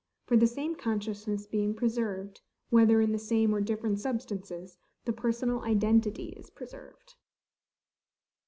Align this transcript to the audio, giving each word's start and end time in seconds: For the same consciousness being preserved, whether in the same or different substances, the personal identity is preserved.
For 0.25 0.35
the 0.35 0.47
same 0.47 0.73
consciousness 0.75 1.45
being 1.45 1.75
preserved, 1.75 2.41
whether 2.71 3.01
in 3.01 3.11
the 3.11 3.19
same 3.19 3.53
or 3.53 3.61
different 3.61 3.99
substances, 3.99 4.79
the 5.05 5.13
personal 5.13 5.61
identity 5.61 6.29
is 6.29 6.49
preserved. 6.49 7.13